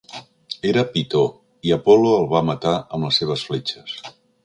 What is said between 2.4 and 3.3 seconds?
matar amb les